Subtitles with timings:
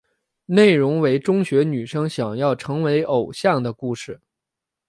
[0.47, 4.19] 内容为中学女生想要成为偶像的故事。